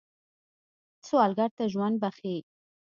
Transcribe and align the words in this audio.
سوالګر 1.07 1.49
ته 1.57 1.63
ژوند 1.73 1.95
بخښئ 2.01 2.37